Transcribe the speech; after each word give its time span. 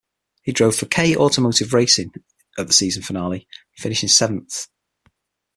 He 0.41 0.51
drove 0.51 0.75
for 0.75 0.87
K 0.87 1.15
Automotive 1.15 1.73
Racing 1.75 2.11
at 2.57 2.65
the 2.65 2.73
season 2.73 3.03
finale, 3.03 3.47
finishing 3.77 4.09
seventh. 4.09 4.65